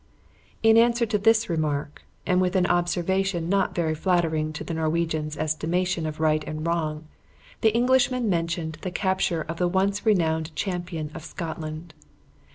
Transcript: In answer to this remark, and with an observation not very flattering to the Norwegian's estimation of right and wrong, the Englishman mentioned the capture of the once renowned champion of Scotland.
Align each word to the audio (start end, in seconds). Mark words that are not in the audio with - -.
In 0.63 0.77
answer 0.77 1.05
to 1.05 1.19
this 1.19 1.47
remark, 1.47 2.01
and 2.25 2.41
with 2.41 2.55
an 2.55 2.65
observation 2.65 3.47
not 3.49 3.75
very 3.75 3.93
flattering 3.93 4.51
to 4.53 4.63
the 4.63 4.73
Norwegian's 4.73 5.37
estimation 5.37 6.07
of 6.07 6.19
right 6.19 6.43
and 6.47 6.65
wrong, 6.65 7.07
the 7.61 7.69
Englishman 7.75 8.27
mentioned 8.27 8.79
the 8.81 8.89
capture 8.89 9.41
of 9.41 9.57
the 9.57 9.67
once 9.67 10.03
renowned 10.03 10.55
champion 10.55 11.11
of 11.13 11.23
Scotland. 11.23 11.93